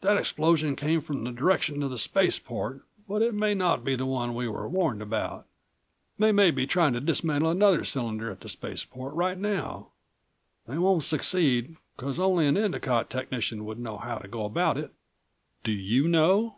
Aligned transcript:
That 0.00 0.16
explosion 0.16 0.74
came 0.74 1.00
from 1.00 1.22
the 1.22 1.30
direction 1.30 1.80
of 1.84 1.90
the 1.90 1.96
spaceport, 1.96 2.82
but 3.08 3.22
it 3.22 3.34
may 3.34 3.54
not 3.54 3.84
be 3.84 3.94
the 3.94 4.04
one 4.04 4.34
we 4.34 4.48
were 4.48 4.68
warned 4.68 5.00
about. 5.00 5.46
They 6.18 6.32
may 6.32 6.50
be 6.50 6.66
trying 6.66 6.92
to 6.94 7.00
dismantle 7.00 7.48
another 7.50 7.84
cylinder 7.84 8.32
at 8.32 8.40
the 8.40 8.48
spaceport 8.48 9.14
right 9.14 9.38
now. 9.38 9.92
They 10.66 10.76
won't 10.76 11.04
succeed, 11.04 11.76
because 11.96 12.18
only 12.18 12.48
an 12.48 12.56
Endicott 12.56 13.08
technician 13.10 13.64
would 13.64 13.78
know 13.78 13.96
how 13.98 14.16
to 14.18 14.26
go 14.26 14.44
about 14.44 14.76
it." 14.76 14.90
"Do 15.62 15.70
you 15.70 16.08
know?" 16.08 16.56